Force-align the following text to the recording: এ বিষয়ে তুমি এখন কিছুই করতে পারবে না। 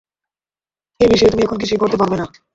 এ 0.99 1.05
বিষয়ে 1.07 1.31
তুমি 1.31 1.43
এখন 1.43 1.57
কিছুই 1.61 1.81
করতে 1.81 1.97
পারবে 1.97 2.15
না। 2.17 2.25